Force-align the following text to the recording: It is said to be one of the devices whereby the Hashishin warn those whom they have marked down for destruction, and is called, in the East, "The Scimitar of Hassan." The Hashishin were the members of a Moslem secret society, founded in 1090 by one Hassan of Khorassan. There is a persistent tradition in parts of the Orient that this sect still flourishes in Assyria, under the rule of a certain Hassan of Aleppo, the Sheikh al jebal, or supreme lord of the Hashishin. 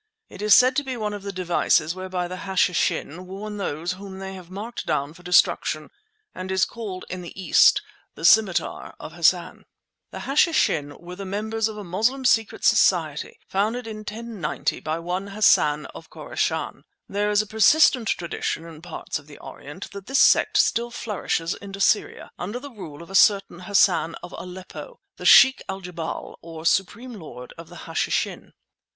It 0.29 0.41
is 0.41 0.55
said 0.55 0.75
to 0.77 0.83
be 0.83 0.97
one 0.97 1.13
of 1.13 1.21
the 1.21 1.31
devices 1.31 1.93
whereby 1.93 2.27
the 2.27 2.37
Hashishin 2.37 3.27
warn 3.27 3.57
those 3.57 3.91
whom 3.91 4.17
they 4.17 4.33
have 4.33 4.49
marked 4.49 4.87
down 4.87 5.13
for 5.13 5.21
destruction, 5.21 5.91
and 6.33 6.51
is 6.51 6.65
called, 6.65 7.05
in 7.07 7.21
the 7.21 7.39
East, 7.39 7.83
"The 8.15 8.25
Scimitar 8.25 8.95
of 8.99 9.13
Hassan." 9.13 9.63
The 10.09 10.21
Hashishin 10.21 10.99
were 10.99 11.15
the 11.15 11.25
members 11.27 11.67
of 11.67 11.77
a 11.77 11.83
Moslem 11.83 12.25
secret 12.25 12.65
society, 12.65 13.37
founded 13.47 13.85
in 13.85 13.97
1090 13.97 14.79
by 14.79 14.97
one 14.97 15.27
Hassan 15.27 15.85
of 15.93 16.09
Khorassan. 16.09 16.83
There 17.07 17.29
is 17.29 17.43
a 17.43 17.45
persistent 17.45 18.07
tradition 18.07 18.65
in 18.65 18.81
parts 18.81 19.19
of 19.19 19.27
the 19.27 19.37
Orient 19.37 19.91
that 19.91 20.07
this 20.07 20.17
sect 20.17 20.57
still 20.57 20.89
flourishes 20.89 21.53
in 21.53 21.77
Assyria, 21.77 22.31
under 22.39 22.59
the 22.59 22.71
rule 22.71 23.03
of 23.03 23.11
a 23.11 23.13
certain 23.13 23.59
Hassan 23.59 24.15
of 24.23 24.33
Aleppo, 24.39 24.99
the 25.17 25.27
Sheikh 25.27 25.61
al 25.69 25.79
jebal, 25.79 26.37
or 26.41 26.65
supreme 26.65 27.13
lord 27.13 27.53
of 27.55 27.69
the 27.69 27.81
Hashishin. 27.85 28.53